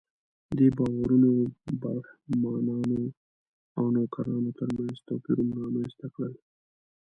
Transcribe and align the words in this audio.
دې 0.57 0.67
باورونو 0.77 1.31
برهمنانو 1.81 3.01
او 3.77 3.83
نوکرانو 3.95 4.51
تر 4.59 4.67
منځ 4.77 4.95
توپیرونه 5.07 5.53
رامنځته 5.61 6.07
کړل. 6.13 6.33